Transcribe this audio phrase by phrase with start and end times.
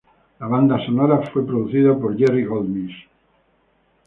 [0.39, 3.05] La banda sonora fue producida por Jerry Goldsmith.